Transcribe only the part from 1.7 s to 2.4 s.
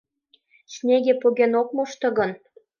мошто гын